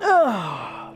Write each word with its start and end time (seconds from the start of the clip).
Ah. 0.00 0.92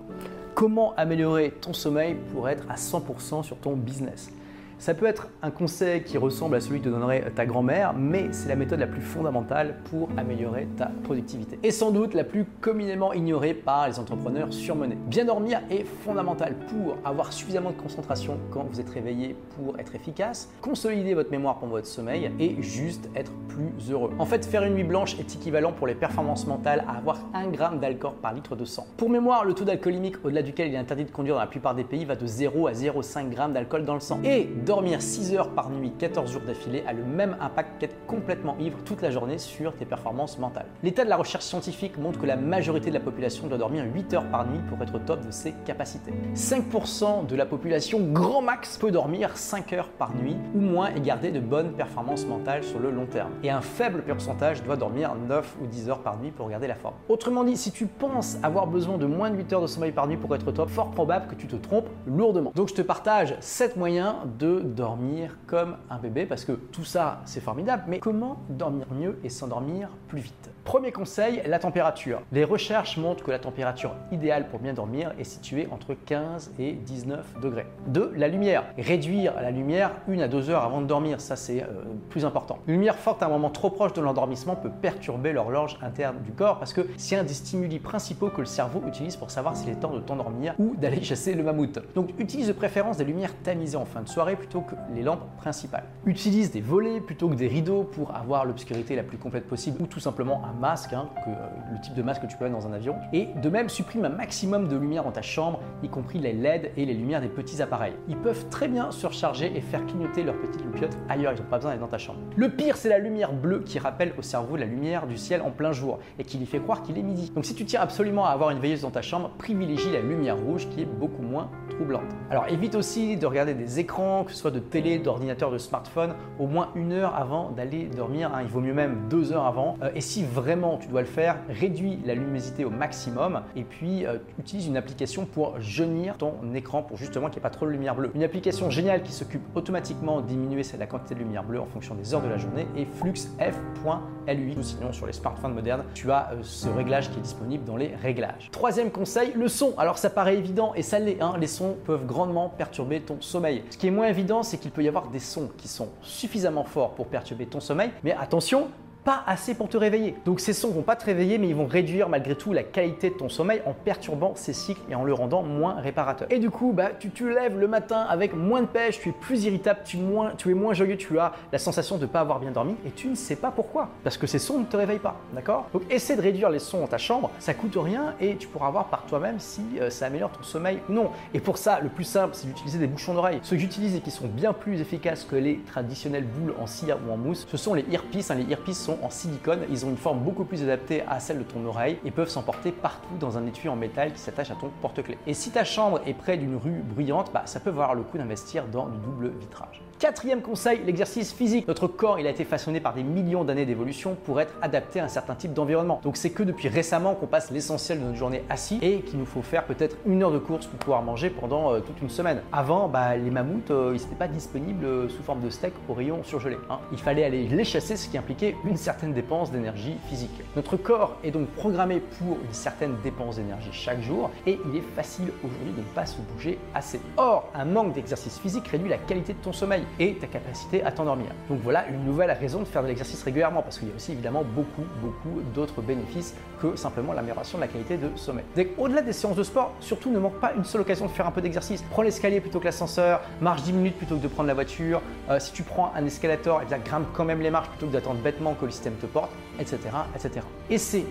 Comment 0.54 0.94
améliorer 0.96 1.50
ton 1.50 1.72
sommeil 1.72 2.14
pour 2.32 2.48
être 2.48 2.64
à 2.70 2.76
100% 2.76 3.42
sur 3.42 3.58
ton 3.58 3.74
business? 3.76 4.30
Ça 4.78 4.94
peut 4.94 5.06
être 5.06 5.28
un 5.42 5.50
conseil 5.50 6.02
qui 6.02 6.18
ressemble 6.18 6.56
à 6.56 6.60
celui 6.60 6.80
que 6.80 6.84
te 6.84 6.88
donnerait 6.90 7.30
ta 7.34 7.46
grand-mère, 7.46 7.94
mais 7.94 8.28
c'est 8.32 8.48
la 8.48 8.56
méthode 8.56 8.80
la 8.80 8.86
plus 8.86 9.00
fondamentale 9.00 9.76
pour 9.90 10.08
améliorer 10.16 10.68
ta 10.76 10.90
productivité. 11.04 11.58
Et 11.62 11.70
sans 11.70 11.90
doute 11.90 12.14
la 12.14 12.24
plus 12.24 12.44
communément 12.60 13.12
ignorée 13.12 13.54
par 13.54 13.88
les 13.88 13.98
entrepreneurs 13.98 14.52
surmenés. 14.52 14.98
Bien 15.06 15.24
dormir 15.24 15.60
est 15.70 15.84
fondamental 15.84 16.54
pour 16.68 16.96
avoir 17.04 17.32
suffisamment 17.32 17.70
de 17.70 17.76
concentration 17.76 18.38
quand 18.50 18.66
vous 18.70 18.80
êtes 18.80 18.90
réveillé 18.90 19.34
pour 19.56 19.78
être 19.78 19.94
efficace, 19.94 20.50
consolider 20.60 21.14
votre 21.14 21.30
mémoire 21.30 21.58
pour 21.58 21.68
votre 21.68 21.86
sommeil 21.86 22.30
et 22.38 22.60
juste 22.62 23.08
être 23.14 23.32
plus 23.48 23.90
heureux. 23.90 24.12
En 24.18 24.26
fait, 24.26 24.44
faire 24.44 24.64
une 24.64 24.74
nuit 24.74 24.84
blanche 24.84 25.18
est 25.18 25.34
équivalent 25.34 25.72
pour 25.72 25.86
les 25.86 25.94
performances 25.94 26.46
mentales 26.46 26.84
à 26.86 26.98
avoir 26.98 27.18
1 27.34 27.48
gramme 27.48 27.80
d'alcool 27.80 28.12
par 28.20 28.34
litre 28.34 28.56
de 28.56 28.64
sang. 28.64 28.86
Pour 28.96 29.08
mémoire, 29.08 29.44
le 29.44 29.54
taux 29.54 29.64
d'alcoolimique 29.64 30.16
au-delà 30.24 30.42
duquel 30.42 30.68
il 30.68 30.74
est 30.74 30.78
interdit 30.78 31.04
de 31.04 31.10
conduire 31.10 31.36
dans 31.36 31.40
la 31.40 31.46
plupart 31.46 31.74
des 31.74 31.84
pays 31.84 32.04
va 32.04 32.16
de 32.16 32.26
0 32.26 32.66
à 32.66 32.72
0,5 32.72 33.30
g 33.30 33.52
d'alcool 33.52 33.84
dans 33.84 33.94
le 33.94 34.00
sang. 34.00 34.20
Dormir 34.66 35.00
6 35.00 35.34
heures 35.34 35.50
par 35.50 35.70
nuit, 35.70 35.92
14 35.96 36.30
jours 36.30 36.42
d'affilée, 36.42 36.82
a 36.88 36.92
le 36.92 37.04
même 37.04 37.36
impact 37.40 37.78
qu'être 37.78 38.04
complètement 38.08 38.56
ivre 38.58 38.76
toute 38.84 39.00
la 39.00 39.12
journée 39.12 39.38
sur 39.38 39.72
tes 39.72 39.84
performances 39.84 40.40
mentales. 40.40 40.66
L'état 40.82 41.04
de 41.04 41.08
la 41.08 41.16
recherche 41.16 41.44
scientifique 41.44 41.96
montre 41.98 42.20
que 42.20 42.26
la 42.26 42.36
majorité 42.36 42.88
de 42.90 42.94
la 42.94 43.00
population 43.00 43.46
doit 43.46 43.58
dormir 43.58 43.84
8 43.94 44.14
heures 44.14 44.28
par 44.28 44.44
nuit 44.44 44.58
pour 44.68 44.82
être 44.82 44.96
au 44.96 44.98
top 44.98 45.24
de 45.24 45.30
ses 45.30 45.52
capacités. 45.64 46.12
5% 46.34 47.26
de 47.26 47.36
la 47.36 47.46
population 47.46 48.00
grand 48.00 48.42
max 48.42 48.76
peut 48.76 48.90
dormir 48.90 49.36
5 49.36 49.72
heures 49.72 49.88
par 49.88 50.12
nuit 50.16 50.36
ou 50.52 50.58
moins 50.58 50.92
et 50.96 51.00
garder 51.00 51.30
de 51.30 51.38
bonnes 51.38 51.70
performances 51.72 52.26
mentales 52.26 52.64
sur 52.64 52.80
le 52.80 52.90
long 52.90 53.06
terme. 53.06 53.30
Et 53.44 53.50
un 53.50 53.60
faible 53.60 54.02
pourcentage 54.02 54.64
doit 54.64 54.76
dormir 54.76 55.14
9 55.28 55.58
ou 55.62 55.66
10 55.66 55.90
heures 55.90 56.02
par 56.02 56.18
nuit 56.18 56.32
pour 56.32 56.48
garder 56.48 56.66
la 56.66 56.74
forme. 56.74 56.96
Autrement 57.08 57.44
dit, 57.44 57.56
si 57.56 57.70
tu 57.70 57.86
penses 57.86 58.36
avoir 58.42 58.66
besoin 58.66 58.98
de 58.98 59.06
moins 59.06 59.30
de 59.30 59.36
8 59.36 59.52
heures 59.52 59.62
de 59.62 59.68
sommeil 59.68 59.92
par 59.92 60.08
nuit 60.08 60.16
pour 60.16 60.34
être 60.34 60.48
au 60.48 60.52
top, 60.52 60.70
fort 60.70 60.90
probable 60.90 61.28
que 61.28 61.36
tu 61.36 61.46
te 61.46 61.54
trompes 61.54 61.88
lourdement. 62.04 62.50
Donc 62.56 62.68
je 62.68 62.74
te 62.74 62.82
partage 62.82 63.36
7 63.38 63.76
moyens 63.76 64.16
de 64.40 64.55
dormir 64.60 65.36
comme 65.46 65.76
un 65.90 65.98
bébé 65.98 66.26
parce 66.26 66.44
que 66.44 66.52
tout 66.52 66.84
ça 66.84 67.22
c'est 67.24 67.40
formidable, 67.40 67.84
mais 67.88 67.98
comment 67.98 68.42
dormir 68.48 68.86
mieux 68.92 69.18
et 69.24 69.28
s'endormir 69.28 69.88
plus 70.08 70.20
vite? 70.20 70.50
Premier 70.66 70.90
conseil, 70.90 71.42
la 71.46 71.60
température. 71.60 72.22
Les 72.32 72.42
recherches 72.42 72.96
montrent 72.96 73.22
que 73.22 73.30
la 73.30 73.38
température 73.38 73.94
idéale 74.10 74.48
pour 74.48 74.58
bien 74.58 74.74
dormir 74.74 75.12
est 75.16 75.22
située 75.22 75.68
entre 75.70 75.94
15 75.94 76.54
et 76.58 76.72
19 76.72 77.40
degrés. 77.40 77.66
2. 77.86 78.12
La 78.16 78.26
lumière. 78.26 78.64
Réduire 78.76 79.34
la 79.40 79.52
lumière 79.52 79.92
une 80.08 80.22
à 80.22 80.26
deux 80.26 80.50
heures 80.50 80.64
avant 80.64 80.80
de 80.80 80.86
dormir, 80.86 81.20
ça 81.20 81.36
c'est 81.36 81.62
euh, 81.62 81.68
plus 82.10 82.24
important. 82.24 82.58
Une 82.66 82.74
lumière 82.74 82.96
forte 82.96 83.22
à 83.22 83.26
un 83.26 83.28
moment 83.28 83.48
trop 83.50 83.70
proche 83.70 83.92
de 83.92 84.00
l'endormissement 84.00 84.56
peut 84.56 84.72
perturber 84.82 85.32
l'horloge 85.32 85.78
interne 85.82 86.16
du 86.24 86.32
corps 86.32 86.58
parce 86.58 86.72
que 86.72 86.80
c'est 86.96 87.14
un 87.14 87.22
des 87.22 87.34
stimuli 87.34 87.78
principaux 87.78 88.30
que 88.30 88.40
le 88.40 88.46
cerveau 88.46 88.82
utilise 88.88 89.14
pour 89.14 89.30
savoir 89.30 89.56
s'il 89.56 89.70
est 89.70 89.76
temps 89.76 89.94
de 89.94 90.00
t'endormir 90.00 90.56
ou 90.58 90.74
d'aller 90.74 91.00
chasser 91.04 91.34
le 91.34 91.44
mammouth. 91.44 91.78
Donc 91.94 92.10
utilise 92.18 92.48
de 92.48 92.52
préférence 92.52 92.96
des 92.96 93.04
lumières 93.04 93.36
tamisées 93.44 93.76
en 93.76 93.84
fin 93.84 94.02
de 94.02 94.08
soirée 94.08 94.34
plutôt 94.34 94.62
que 94.62 94.74
les 94.92 95.02
lampes 95.04 95.28
principales. 95.36 95.84
Utilise 96.06 96.50
des 96.50 96.60
volets 96.60 97.00
plutôt 97.00 97.28
que 97.28 97.36
des 97.36 97.46
rideaux 97.46 97.84
pour 97.84 98.16
avoir 98.16 98.44
l'obscurité 98.44 98.96
la 98.96 99.04
plus 99.04 99.16
complète 99.16 99.46
possible 99.46 99.80
ou 99.80 99.86
tout 99.86 100.00
simplement 100.00 100.42
un 100.44 100.55
masque, 100.58 100.92
hein, 100.92 101.08
euh, 101.28 101.34
le 101.72 101.80
type 101.80 101.94
de 101.94 102.02
masque 102.02 102.22
que 102.22 102.26
tu 102.26 102.36
peux 102.36 102.44
mettre 102.44 102.56
dans 102.56 102.66
un 102.66 102.72
avion. 102.72 102.96
Et 103.12 103.28
de 103.42 103.48
même, 103.48 103.68
supprime 103.68 104.04
un 104.04 104.10
maximum 104.10 104.68
de 104.68 104.76
lumière 104.76 105.04
dans 105.04 105.12
ta 105.12 105.22
chambre, 105.22 105.60
y 105.82 105.88
compris 105.88 106.18
les 106.18 106.32
LED 106.32 106.72
et 106.76 106.84
les 106.84 106.94
lumières 106.94 107.20
des 107.20 107.28
petits 107.28 107.62
appareils. 107.62 107.94
Ils 108.08 108.16
peuvent 108.16 108.48
très 108.48 108.68
bien 108.68 108.90
surcharger 108.90 109.52
et 109.56 109.60
faire 109.60 109.84
clignoter 109.86 110.22
leurs 110.22 110.38
petites 110.38 110.64
loupiottes 110.64 110.96
ailleurs, 111.08 111.32
ils 111.32 111.40
n'ont 111.40 111.48
pas 111.48 111.56
besoin 111.56 111.72
d'être 111.72 111.80
dans 111.80 111.88
ta 111.88 111.98
chambre. 111.98 112.18
Le 112.36 112.48
pire, 112.50 112.76
c'est 112.76 112.88
la 112.88 112.98
lumière 112.98 113.32
bleue 113.32 113.60
qui 113.60 113.78
rappelle 113.78 114.12
au 114.18 114.22
cerveau 114.22 114.56
la 114.56 114.66
lumière 114.66 115.06
du 115.06 115.16
ciel 115.16 115.42
en 115.42 115.50
plein 115.50 115.72
jour 115.72 115.98
et 116.18 116.24
qui 116.24 116.38
lui 116.38 116.46
fait 116.46 116.60
croire 116.60 116.82
qu'il 116.82 116.98
est 116.98 117.02
midi. 117.02 117.30
Donc 117.34 117.44
si 117.44 117.54
tu 117.54 117.64
tiens 117.64 117.80
absolument 117.80 118.26
à 118.26 118.30
avoir 118.30 118.50
une 118.50 118.58
veilleuse 118.58 118.82
dans 118.82 118.90
ta 118.90 119.02
chambre, 119.02 119.30
privilégie 119.38 119.90
la 119.92 120.00
lumière 120.00 120.38
rouge 120.38 120.68
qui 120.70 120.82
est 120.82 120.86
beaucoup 120.86 121.22
moins 121.22 121.50
troublante. 121.70 122.02
Alors 122.30 122.46
évite 122.48 122.74
aussi 122.74 123.16
de 123.16 123.26
regarder 123.26 123.54
des 123.54 123.80
écrans, 123.80 124.24
que 124.24 124.32
ce 124.32 124.36
soit 124.36 124.50
de 124.50 124.58
télé, 124.58 124.98
d'ordinateur, 124.98 125.50
de 125.50 125.58
smartphone, 125.58 126.14
au 126.38 126.46
moins 126.46 126.70
une 126.74 126.92
heure 126.92 127.14
avant 127.14 127.50
d'aller 127.50 127.84
dormir. 127.86 128.30
Hein. 128.34 128.40
Il 128.42 128.48
vaut 128.48 128.60
mieux 128.60 128.74
même 128.74 129.08
deux 129.08 129.32
heures 129.32 129.46
avant. 129.46 129.76
Euh, 129.82 129.90
et 129.94 130.00
si 130.00 130.24
vraiment 130.24 130.45
tu 130.80 130.88
dois 130.88 131.00
le 131.00 131.06
faire, 131.06 131.36
réduis 131.48 131.98
la 132.04 132.14
luminosité 132.14 132.64
au 132.64 132.70
maximum 132.70 133.42
et 133.56 133.64
puis 133.64 134.06
euh, 134.06 134.18
utilise 134.38 134.66
une 134.66 134.76
application 134.76 135.26
pour 135.26 135.60
jeunir 135.60 136.16
ton 136.16 136.34
écran 136.54 136.82
pour 136.82 136.96
justement 136.96 137.26
qu'il 137.26 137.34
n'y 137.34 137.38
ait 137.38 137.42
pas 137.42 137.50
trop 137.50 137.66
de 137.66 137.72
lumière 137.72 137.94
bleue. 137.94 138.10
Une 138.14 138.22
application 138.22 138.70
géniale 138.70 139.02
qui 139.02 139.12
s'occupe 139.12 139.42
automatiquement 139.56 140.20
de 140.20 140.26
diminuer 140.26 140.62
la 140.78 140.86
quantité 140.86 141.14
de 141.14 141.20
lumière 141.20 141.42
bleue 141.42 141.60
en 141.60 141.66
fonction 141.66 141.94
des 141.94 142.14
heures 142.14 142.22
de 142.22 142.28
la 142.28 142.38
journée 142.38 142.66
est 142.76 142.84
fluxf.lui. 142.84 144.56
Ou 144.56 144.62
sinon 144.62 144.92
sur 144.92 145.06
les 145.06 145.12
smartphones 145.12 145.54
modernes, 145.54 145.84
tu 145.94 146.10
as 146.10 146.30
euh, 146.32 146.42
ce 146.42 146.68
réglage 146.68 147.10
qui 147.10 147.18
est 147.18 147.22
disponible 147.22 147.64
dans 147.64 147.76
les 147.76 147.94
réglages. 147.96 148.48
Troisième 148.52 148.90
conseil, 148.90 149.32
le 149.34 149.48
son. 149.48 149.74
Alors 149.78 149.98
ça 149.98 150.10
paraît 150.10 150.36
évident 150.36 150.72
et 150.74 150.82
ça 150.82 150.98
l'est. 150.98 151.20
Hein. 151.20 151.34
Les 151.40 151.46
sons 151.46 151.76
peuvent 151.84 152.06
grandement 152.06 152.48
perturber 152.48 153.00
ton 153.00 153.20
sommeil. 153.20 153.64
Ce 153.70 153.78
qui 153.78 153.88
est 153.88 153.90
moins 153.90 154.08
évident, 154.08 154.42
c'est 154.42 154.58
qu'il 154.58 154.70
peut 154.70 154.82
y 154.82 154.88
avoir 154.88 155.08
des 155.08 155.18
sons 155.18 155.50
qui 155.56 155.68
sont 155.68 155.88
suffisamment 156.02 156.64
forts 156.64 156.94
pour 156.94 157.06
perturber 157.06 157.46
ton 157.46 157.60
sommeil. 157.60 157.90
Mais 158.04 158.12
attention, 158.12 158.68
pas 159.06 159.22
assez 159.24 159.54
pour 159.54 159.68
te 159.68 159.76
réveiller. 159.76 160.16
Donc 160.24 160.40
ces 160.40 160.52
sons 160.52 160.72
vont 160.72 160.82
pas 160.82 160.96
te 160.96 161.04
réveiller, 161.04 161.38
mais 161.38 161.48
ils 161.48 161.54
vont 161.54 161.66
réduire 161.66 162.08
malgré 162.08 162.34
tout 162.34 162.52
la 162.52 162.64
qualité 162.64 163.08
de 163.10 163.14
ton 163.14 163.28
sommeil 163.28 163.62
en 163.64 163.72
perturbant 163.72 164.32
ces 164.34 164.52
cycles 164.52 164.80
et 164.90 164.96
en 164.96 165.04
le 165.04 165.14
rendant 165.14 165.44
moins 165.44 165.74
réparateur. 165.74 166.26
Et 166.28 166.40
du 166.40 166.50
coup, 166.50 166.72
bah, 166.72 166.90
tu 166.98 167.10
te 167.10 167.22
lèves 167.22 167.56
le 167.56 167.68
matin 167.68 168.04
avec 168.08 168.34
moins 168.34 168.62
de 168.62 168.66
pêche, 168.66 168.98
tu 168.98 169.10
es 169.10 169.12
plus 169.12 169.44
irritable, 169.44 169.78
tu, 169.84 169.96
moins, 169.96 170.32
tu 170.36 170.50
es 170.50 170.54
moins 170.54 170.74
joyeux, 170.74 170.96
tu 170.96 171.20
as 171.20 171.34
la 171.52 171.58
sensation 171.60 171.98
de 171.98 172.02
ne 172.02 172.06
pas 172.06 172.18
avoir 172.18 172.40
bien 172.40 172.50
dormi 172.50 172.74
et 172.84 172.90
tu 172.90 173.06
ne 173.06 173.14
sais 173.14 173.36
pas 173.36 173.52
pourquoi. 173.52 173.90
Parce 174.02 174.18
que 174.18 174.26
ces 174.26 174.40
sons 174.40 174.58
ne 174.58 174.64
te 174.64 174.76
réveillent 174.76 174.98
pas, 174.98 175.14
d'accord? 175.32 175.68
Donc 175.72 175.82
essaie 175.88 176.16
de 176.16 176.22
réduire 176.22 176.50
les 176.50 176.58
sons 176.58 176.80
dans 176.80 176.88
ta 176.88 176.98
chambre, 176.98 177.30
ça 177.38 177.54
coûte 177.54 177.76
rien 177.76 178.14
et 178.20 178.34
tu 178.34 178.48
pourras 178.48 178.70
voir 178.70 178.86
par 178.86 179.06
toi-même 179.06 179.38
si 179.38 179.62
euh, 179.80 179.88
ça 179.88 180.06
améliore 180.06 180.32
ton 180.32 180.42
sommeil 180.42 180.80
ou 180.88 180.92
non. 180.92 181.10
Et 181.32 181.38
pour 181.38 181.58
ça, 181.58 181.78
le 181.80 181.90
plus 181.90 182.02
simple, 182.02 182.34
c'est 182.34 182.48
d'utiliser 182.48 182.80
des 182.80 182.88
bouchons 182.88 183.14
d'oreille. 183.14 183.38
Ceux 183.44 183.54
que 183.54 183.62
j'utilise 183.62 183.94
et 183.94 184.00
qui 184.00 184.10
sont 184.10 184.26
bien 184.26 184.52
plus 184.52 184.80
efficaces 184.80 185.24
que 185.24 185.36
les 185.36 185.60
traditionnelles 185.60 186.26
boules 186.26 186.54
en 186.60 186.66
cire 186.66 186.98
ou 187.06 187.12
en 187.12 187.16
mousse, 187.16 187.46
ce 187.48 187.56
sont 187.56 187.74
les 187.74 187.84
earpieces. 187.92 188.32
Hein. 188.32 188.34
Les 188.34 188.50
earpieces 188.50 188.82
sont 188.82 188.95
en 189.02 189.10
silicone. 189.10 189.60
Ils 189.70 189.84
ont 189.84 189.90
une 189.90 189.96
forme 189.96 190.20
beaucoup 190.20 190.44
plus 190.44 190.62
adaptée 190.62 191.02
à 191.08 191.20
celle 191.20 191.38
de 191.38 191.44
ton 191.44 191.64
oreille 191.64 191.98
et 192.04 192.10
peuvent 192.10 192.28
s'emporter 192.28 192.72
partout 192.72 193.16
dans 193.18 193.38
un 193.38 193.46
étui 193.46 193.68
en 193.68 193.76
métal 193.76 194.12
qui 194.12 194.20
s'attache 194.20 194.50
à 194.50 194.54
ton 194.54 194.70
porte-clés. 194.80 195.18
Et 195.26 195.34
si 195.34 195.50
ta 195.50 195.64
chambre 195.64 196.00
est 196.06 196.14
près 196.14 196.36
d'une 196.36 196.56
rue 196.56 196.82
bruyante, 196.82 197.30
bah, 197.32 197.42
ça 197.46 197.60
peut 197.60 197.70
valoir 197.70 197.94
le 197.94 198.02
coup 198.02 198.18
d'investir 198.18 198.64
dans 198.66 198.86
du 198.86 198.98
double 198.98 199.32
vitrage. 199.38 199.82
Quatrième 199.98 200.42
conseil, 200.42 200.80
l'exercice 200.84 201.32
physique. 201.32 201.66
Notre 201.66 201.88
corps, 201.88 202.20
il 202.20 202.26
a 202.26 202.30
été 202.30 202.44
façonné 202.44 202.80
par 202.80 202.92
des 202.92 203.02
millions 203.02 203.44
d'années 203.44 203.64
d'évolution 203.64 204.14
pour 204.26 204.40
être 204.42 204.52
adapté 204.60 205.00
à 205.00 205.04
un 205.04 205.08
certain 205.08 205.34
type 205.34 205.54
d'environnement. 205.54 206.00
Donc 206.04 206.18
c'est 206.18 206.30
que 206.30 206.42
depuis 206.42 206.68
récemment 206.68 207.14
qu'on 207.14 207.26
passe 207.26 207.50
l'essentiel 207.50 208.00
de 208.00 208.04
notre 208.04 208.18
journée 208.18 208.44
assis 208.50 208.78
et 208.82 209.00
qu'il 209.00 209.18
nous 209.18 209.24
faut 209.24 209.40
faire 209.40 209.64
peut-être 209.64 209.96
une 210.06 210.22
heure 210.22 210.32
de 210.32 210.38
course 210.38 210.66
pour 210.66 210.78
pouvoir 210.78 211.02
manger 211.02 211.30
pendant 211.30 211.72
euh, 211.72 211.80
toute 211.80 212.00
une 212.02 212.10
semaine. 212.10 212.42
Avant, 212.52 212.88
bah, 212.88 213.16
les 213.16 213.30
mammouths, 213.30 213.70
euh, 213.70 213.92
ils 213.94 214.02
n'étaient 214.02 214.16
pas 214.16 214.28
disponibles 214.28 214.84
euh, 214.84 215.08
sous 215.08 215.22
forme 215.22 215.40
de 215.40 215.48
steak 215.48 215.72
au 215.88 215.94
rayon 215.94 216.22
surgelé. 216.24 216.58
Hein. 216.68 216.78
Il 216.92 216.98
fallait 216.98 217.24
aller 217.24 217.48
les 217.48 217.64
chasser, 217.64 217.96
ce 217.96 218.08
qui 218.08 218.18
impliquait 218.18 218.54
une 218.64 218.76
certaine 218.86 219.12
dépense 219.12 219.50
d'énergie 219.50 219.96
physique. 220.08 220.40
Notre 220.54 220.76
corps 220.76 221.16
est 221.24 221.32
donc 221.32 221.48
programmé 221.48 221.98
pour 221.98 222.38
une 222.40 222.52
certaine 222.52 222.94
dépense 223.02 223.34
d'énergie 223.34 223.72
chaque 223.72 224.00
jour 224.00 224.30
et 224.46 224.60
il 224.64 224.76
est 224.76 224.84
facile 224.94 225.32
aujourd'hui 225.42 225.72
de 225.72 225.80
ne 225.80 225.92
pas 225.92 226.06
se 226.06 226.18
bouger 226.20 226.56
assez. 226.72 227.00
Or, 227.16 227.50
un 227.52 227.64
manque 227.64 227.94
d'exercice 227.94 228.38
physique 228.38 228.68
réduit 228.68 228.88
la 228.88 228.98
qualité 228.98 229.32
de 229.32 229.38
ton 229.38 229.52
sommeil 229.52 229.82
et 229.98 230.14
ta 230.14 230.28
capacité 230.28 230.84
à 230.84 230.92
t'endormir. 230.92 231.26
Donc 231.48 231.58
voilà 231.64 231.88
une 231.88 232.04
nouvelle 232.04 232.30
raison 232.30 232.60
de 232.60 232.64
faire 232.64 232.84
de 232.84 232.86
l'exercice 232.86 233.24
régulièrement 233.24 233.60
parce 233.60 233.80
qu'il 233.80 233.88
y 233.88 233.90
a 233.90 233.94
aussi 233.96 234.12
évidemment 234.12 234.44
beaucoup, 234.44 234.84
beaucoup 235.02 235.42
d'autres 235.52 235.82
bénéfices 235.82 236.36
que 236.62 236.76
simplement 236.76 237.12
l'amélioration 237.12 237.58
de 237.58 237.62
la 237.62 237.68
qualité 237.68 237.96
de 237.96 238.10
sommeil. 238.14 238.44
Au-delà 238.78 239.02
des 239.02 239.12
séances 239.12 239.34
de 239.34 239.42
sport, 239.42 239.74
surtout 239.80 240.12
ne 240.12 240.20
manque 240.20 240.38
pas 240.38 240.52
une 240.54 240.64
seule 240.64 240.82
occasion 240.82 241.06
de 241.06 241.10
faire 241.10 241.26
un 241.26 241.32
peu 241.32 241.40
d'exercice. 241.40 241.82
Prends 241.90 242.02
l'escalier 242.02 242.40
plutôt 242.40 242.60
que 242.60 242.66
l'ascenseur, 242.66 243.20
marche 243.40 243.62
10 243.62 243.72
minutes 243.72 243.96
plutôt 243.96 244.16
que 244.16 244.22
de 244.22 244.28
prendre 244.28 244.46
la 244.46 244.54
voiture. 244.54 245.02
Euh, 245.28 245.40
si 245.40 245.52
tu 245.52 245.64
prends 245.64 245.90
un 245.96 246.06
escalator, 246.06 246.60
eh 246.62 246.66
bien 246.66 246.78
grimpe 246.78 247.08
quand 247.14 247.24
même 247.24 247.40
les 247.40 247.50
marches 247.50 247.70
plutôt 247.70 247.88
que 247.88 247.92
d'attendre 247.92 248.20
bêtement 248.20 248.54
que 248.54 248.64
le 248.64 248.75
système 248.76 248.94
te 248.94 249.06
porte, 249.06 249.30
etc. 249.58 249.78
etc. 250.14 250.46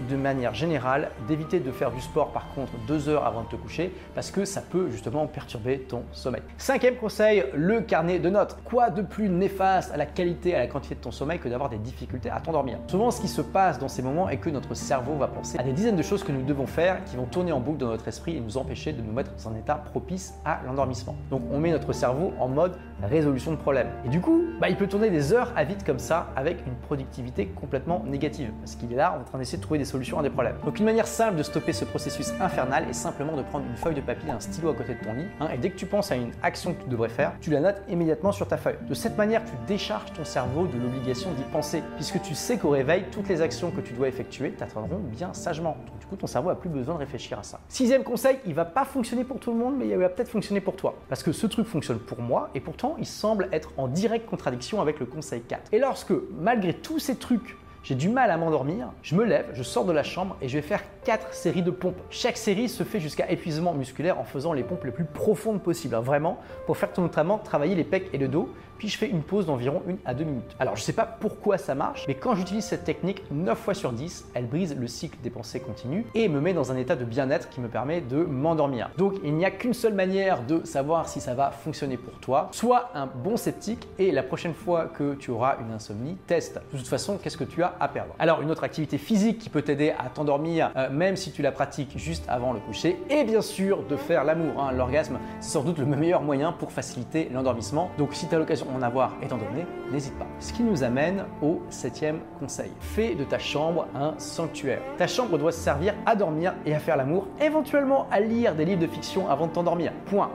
De 0.09 0.15
manière 0.15 0.53
générale 0.53 1.09
d'éviter 1.27 1.59
de 1.59 1.71
faire 1.71 1.91
du 1.91 1.99
sport 1.99 2.29
par 2.31 2.53
contre 2.53 2.71
deux 2.87 3.09
heures 3.09 3.25
avant 3.25 3.43
de 3.43 3.47
te 3.47 3.55
coucher 3.55 3.91
parce 4.13 4.31
que 4.31 4.45
ça 4.45 4.61
peut 4.61 4.89
justement 4.91 5.25
perturber 5.27 5.79
ton 5.79 6.03
sommeil. 6.11 6.41
Cinquième 6.57 6.95
conseil, 6.95 7.43
le 7.53 7.81
carnet 7.81 8.19
de 8.19 8.29
notes. 8.29 8.57
Quoi 8.63 8.89
de 8.89 9.01
plus 9.01 9.29
néfaste 9.29 9.91
à 9.91 9.97
la 9.97 10.05
qualité 10.05 10.55
à 10.55 10.59
la 10.59 10.67
quantité 10.67 10.95
de 10.95 11.01
ton 11.01 11.11
sommeil 11.11 11.39
que 11.39 11.49
d'avoir 11.49 11.69
des 11.69 11.77
difficultés 11.77 12.29
à 12.29 12.39
t'endormir? 12.39 12.77
Souvent 12.87 13.11
ce 13.11 13.21
qui 13.21 13.27
se 13.27 13.41
passe 13.41 13.79
dans 13.79 13.87
ces 13.87 14.01
moments 14.01 14.29
est 14.29 14.37
que 14.37 14.49
notre 14.49 14.73
cerveau 14.73 15.15
va 15.15 15.27
penser 15.27 15.57
à 15.57 15.63
des 15.63 15.73
dizaines 15.73 15.95
de 15.95 16.03
choses 16.03 16.23
que 16.23 16.31
nous 16.31 16.43
devons 16.43 16.67
faire 16.67 17.03
qui 17.05 17.15
vont 17.15 17.25
tourner 17.25 17.51
en 17.51 17.59
boucle 17.59 17.79
dans 17.79 17.87
notre 17.87 18.07
esprit 18.07 18.37
et 18.37 18.39
nous 18.39 18.57
empêcher 18.57 18.93
de 18.93 19.01
nous 19.01 19.11
mettre 19.11 19.31
dans 19.33 19.49
un 19.49 19.55
état 19.55 19.75
propice 19.75 20.35
à 20.45 20.61
l'endormissement. 20.65 21.15
Donc 21.31 21.41
on 21.51 21.59
met 21.59 21.71
notre 21.71 21.93
cerveau 21.93 22.33
en 22.39 22.47
mode 22.47 22.77
résolution 23.03 23.51
de 23.51 23.57
problème. 23.57 23.87
Et 24.05 24.09
du 24.09 24.21
coup, 24.21 24.43
bah, 24.59 24.69
il 24.69 24.77
peut 24.77 24.87
tourner 24.87 25.09
des 25.09 25.33
heures 25.33 25.51
à 25.55 25.63
vide 25.63 25.83
comme 25.83 25.99
ça 25.99 26.27
avec 26.35 26.65
une 26.65 26.75
productivité 26.75 27.44
complètement 27.47 28.03
négative 28.05 28.51
parce 28.59 28.75
qu'il 28.75 28.91
est 28.91 28.95
là 28.95 29.17
en 29.19 29.23
train 29.23 29.37
d'essayer 29.37 29.57
de 29.57 29.63
trouver 29.63 29.79
des 29.79 29.85
solutions 29.85 30.19
à 30.19 30.23
des 30.23 30.29
problèmes. 30.29 30.57
Donc 30.63 30.79
une 30.79 30.85
manière 30.85 31.07
simple 31.07 31.37
de 31.37 31.43
stopper 31.43 31.73
ce 31.73 31.85
processus 31.85 32.31
infernal 32.39 32.87
est 32.89 32.93
simplement 32.93 33.35
de 33.35 33.43
prendre 33.43 33.65
une 33.65 33.75
feuille 33.75 33.95
de 33.95 34.01
papier, 34.01 34.31
un 34.31 34.39
stylo 34.39 34.69
à 34.69 34.73
côté 34.73 34.95
de 34.95 35.03
ton 35.03 35.13
lit 35.13 35.25
hein, 35.39 35.49
et 35.53 35.57
dès 35.57 35.69
que 35.69 35.77
tu 35.77 35.85
penses 35.85 36.11
à 36.11 36.15
une 36.15 36.31
action 36.43 36.73
que 36.73 36.83
tu 36.83 36.89
devrais 36.89 37.09
faire, 37.09 37.33
tu 37.41 37.49
la 37.51 37.59
notes 37.59 37.81
immédiatement 37.89 38.31
sur 38.31 38.47
ta 38.47 38.57
feuille. 38.57 38.77
De 38.87 38.93
cette 38.93 39.17
manière, 39.17 39.43
tu 39.43 39.51
décharges 39.67 40.11
ton 40.13 40.25
cerveau 40.25 40.67
de 40.67 40.77
l'obligation 40.77 41.31
d'y 41.31 41.43
penser, 41.51 41.83
puisque 41.95 42.21
tu 42.21 42.35
sais 42.35 42.57
qu'au 42.57 42.69
réveil, 42.69 43.05
toutes 43.11 43.29
les 43.29 43.41
actions 43.41 43.71
que 43.71 43.81
tu 43.81 43.93
dois 43.93 44.07
effectuer 44.07 44.51
t'atteindront 44.51 44.99
bien 44.99 45.33
sagement. 45.33 45.77
Du 46.05 46.09
coup, 46.09 46.15
ton 46.17 46.27
cerveau 46.27 46.51
a 46.51 46.55
plus 46.55 46.69
besoin 46.69 46.93
de 46.93 46.99
réfléchir 46.99 47.39
à 47.39 47.43
ça. 47.43 47.59
Sixième 47.67 48.03
conseil, 48.03 48.37
il 48.45 48.53
va 48.53 48.63
pas 48.63 48.85
fonctionner 48.85 49.23
pour 49.23 49.39
tout 49.39 49.51
le 49.51 49.57
monde, 49.57 49.75
mais 49.75 49.87
il 49.87 49.97
va 49.97 50.07
peut-être 50.07 50.29
fonctionner 50.29 50.61
pour 50.61 50.75
toi. 50.75 50.93
Parce 51.09 51.23
que 51.23 51.31
ce 51.31 51.47
truc 51.47 51.65
fonctionne 51.65 51.97
pour 51.97 52.21
moi, 52.21 52.51
et 52.53 52.59
pourtant, 52.59 52.95
il 52.99 53.07
semble 53.07 53.49
être 53.51 53.71
en 53.77 53.87
directe 53.87 54.27
contradiction 54.27 54.81
avec 54.81 54.99
le 54.99 55.07
conseil 55.07 55.41
4. 55.41 55.73
Et 55.73 55.79
lorsque, 55.79 56.13
malgré 56.39 56.75
tous 56.75 56.99
ces 56.99 57.15
trucs, 57.15 57.57
j'ai 57.85 57.93
du 57.93 58.09
mal 58.09 58.31
à 58.31 58.37
m'endormir, 58.37 58.87
je 59.03 59.13
me 59.13 59.23
lève, 59.23 59.45
je 59.53 59.61
sors 59.61 59.85
de 59.85 59.91
la 59.91 60.01
chambre 60.01 60.37
et 60.41 60.49
je 60.49 60.57
vais 60.57 60.63
faire 60.63 60.81
4 61.03 61.35
séries 61.35 61.61
de 61.61 61.69
pompes. 61.69 62.01
Chaque 62.09 62.35
série 62.35 62.67
se 62.67 62.81
fait 62.81 62.99
jusqu'à 62.99 63.29
épuisement 63.29 63.75
musculaire 63.75 64.19
en 64.19 64.23
faisant 64.23 64.53
les 64.53 64.63
pompes 64.63 64.85
les 64.85 64.91
plus 64.91 65.05
profondes 65.05 65.61
possibles, 65.61 65.93
hein, 65.93 66.01
vraiment, 66.01 66.39
pour 66.65 66.77
faire 66.77 66.89
notamment 66.97 67.37
travailler 67.37 67.75
les 67.75 67.83
pecs 67.83 68.09
et 68.11 68.17
le 68.17 68.27
dos. 68.27 68.49
Puis 68.79 68.89
je 68.89 68.97
fais 68.97 69.07
une 69.07 69.21
pause 69.21 69.45
d'environ 69.45 69.81
1 69.87 69.95
à 70.03 70.13
2 70.13 70.23
minutes. 70.25 70.55
Alors 70.59 70.75
je 70.75 70.81
ne 70.81 70.85
sais 70.85 70.93
pas 70.93 71.05
pourquoi 71.05 71.57
ça 71.57 71.75
marche, 71.75 72.05
mais 72.09 72.15
quand 72.15 72.35
j'utilise 72.35 72.65
cette 72.65 72.83
technique, 72.83 73.23
9 73.31 73.57
fois 73.57 73.73
sur 73.73 73.93
10, 73.93 74.25
elle 74.33 74.47
brise 74.47 74.75
le 74.75 74.87
cycle 74.87 75.17
des 75.23 75.29
pensées 75.29 75.61
continues 75.61 76.05
et 76.13 76.27
me 76.27 76.41
met 76.41 76.53
dans 76.53 76.73
un 76.73 76.75
état 76.75 76.97
de 76.97 77.05
bien-être 77.05 77.49
qui 77.49 77.61
me 77.61 77.69
permet 77.69 78.01
de 78.01 78.17
m'endormir. 78.17 78.89
Donc 78.97 79.13
il 79.23 79.33
n'y 79.35 79.45
a 79.45 79.51
qu'une 79.51 79.73
seule 79.73 79.93
manière 79.93 80.41
de 80.41 80.65
savoir 80.65 81.07
si 81.07 81.21
ça 81.21 81.35
va 81.35 81.51
fonctionner 81.51 81.95
pour 81.95 82.19
toi. 82.19 82.49
Sois 82.51 82.89
un 82.95 83.05
bon 83.05 83.37
sceptique 83.37 83.87
et 83.97 84.11
la 84.11 84.23
prochaine 84.23 84.53
fois 84.53 84.87
que 84.87 85.13
tu 85.13 85.31
auras 85.31 85.55
une 85.61 85.71
insomnie, 85.71 86.17
teste. 86.27 86.59
De 86.73 86.77
toute 86.77 86.87
façon, 86.87 87.17
qu'est-ce 87.17 87.37
que 87.37 87.45
tu 87.45 87.63
as 87.63 87.74
à 87.79 87.87
perdre 87.87 88.13
Alors 88.19 88.41
une 88.41 88.51
autre 88.51 88.63
activité 88.63 88.97
physique 88.97 89.39
qui 89.39 89.49
peut 89.49 89.61
t'aider 89.61 89.93
à 89.97 90.09
t'endormir, 90.09 90.71
euh, 90.75 90.89
même 90.89 91.15
si 91.15 91.31
tu 91.31 91.41
la 91.41 91.51
pratiques 91.51 91.97
juste 91.97 92.25
avant 92.27 92.53
le 92.53 92.59
coucher, 92.59 92.97
et 93.09 93.23
bien 93.23 93.41
sûr 93.41 93.83
de 93.83 93.95
faire 93.95 94.23
l'amour. 94.23 94.61
Hein. 94.61 94.71
L'orgasme, 94.71 95.19
c'est 95.39 95.51
sans 95.51 95.63
doute 95.63 95.77
le 95.77 95.85
meilleur 95.85 96.21
moyen 96.21 96.51
pour 96.51 96.71
faciliter 96.71 97.29
l'endormissement. 97.33 97.89
Donc 97.97 98.13
si 98.13 98.27
tu 98.27 98.35
as 98.35 98.39
l'occasion 98.39 98.67
d'en 98.71 98.81
avoir 98.81 99.13
étant 99.21 99.37
donné, 99.37 99.65
n'hésite 99.91 100.17
pas. 100.17 100.27
Ce 100.39 100.53
qui 100.53 100.63
nous 100.63 100.83
amène 100.83 101.25
au 101.41 101.61
septième 101.69 102.19
conseil. 102.39 102.71
Fais 102.79 103.15
de 103.15 103.23
ta 103.23 103.39
chambre 103.39 103.87
un 103.95 104.13
sanctuaire. 104.17 104.81
Ta 104.97 105.07
chambre 105.07 105.37
doit 105.37 105.51
servir 105.51 105.93
à 106.05 106.15
dormir 106.15 106.53
et 106.65 106.75
à 106.75 106.79
faire 106.79 106.97
l'amour, 106.97 107.27
éventuellement 107.39 108.07
à 108.11 108.19
lire 108.19 108.55
des 108.55 108.65
livres 108.65 108.81
de 108.81 108.87
fiction 108.87 109.29
avant 109.29 109.47
de 109.47 109.51
t'endormir. 109.51 109.91
Point. 110.05 110.29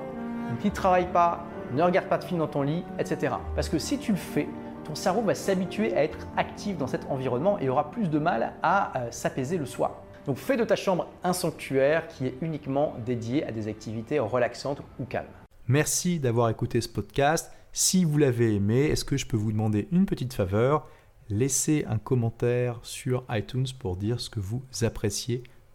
Ne 0.65 0.71
travaille 0.71 1.07
pas, 1.07 1.45
ne 1.73 1.83
regarde 1.83 2.07
pas 2.07 2.19
de 2.19 2.25
film 2.25 2.41
dans 2.41 2.47
ton 2.47 2.63
lit, 2.63 2.85
etc. 2.99 3.35
Parce 3.55 3.69
que 3.69 3.79
si 3.79 3.99
tu 3.99 4.13
le 4.13 4.19
fais, 4.19 4.49
ton 4.85 4.95
cerveau 4.95 5.23
va 5.23 5.35
s'habituer 5.35 5.95
à 5.97 6.05
être 6.05 6.19
actif 6.37 6.77
dans 6.77 6.87
cet 6.87 7.07
environnement 7.11 7.59
et 7.59 7.69
aura 7.69 7.91
plus 7.91 8.09
de 8.09 8.19
mal 8.19 8.55
à 8.63 8.99
euh, 8.99 9.11
s'apaiser 9.11 9.59
le 9.59 9.67
soir. 9.67 10.03
Donc 10.27 10.37
fais 10.37 10.57
de 10.57 10.65
ta 10.65 10.77
chambre 10.77 11.09
un 11.25 11.33
sanctuaire 11.33 12.07
qui 12.09 12.27
est 12.27 12.35
uniquement 12.43 12.95
dédié 13.05 13.45
à 13.45 13.53
des 13.53 13.69
activités 13.69 14.19
relaxantes 14.19 14.83
ou 14.99 15.05
calmes. 15.05 15.27
Merci 15.67 16.21
d'avoir 16.21 16.49
écouté 16.51 16.81
ce 16.81 16.89
podcast. 16.89 17.53
Si 17.73 18.05
vous 18.05 18.19
l'avez 18.19 18.55
aimé, 18.55 18.87
est-ce 18.87 19.05
que 19.05 19.17
je 19.17 19.27
peux 19.27 19.37
vous 19.37 19.53
demander 19.53 19.89
une 19.93 20.07
petite 20.07 20.33
faveur? 20.35 20.89
Laissez 21.29 21.85
un 21.89 21.99
commentaire 21.99 22.81
sur 22.83 23.25
iTunes 23.31 23.67
pour 23.79 23.97
dire 23.97 24.21
ce 24.21 24.29
que 24.29 24.41
vous 24.41 24.63
appréciez 24.83 25.45